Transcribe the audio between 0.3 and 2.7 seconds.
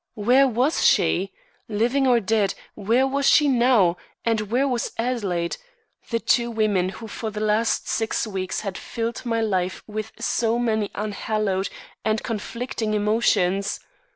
was she? Living or dead,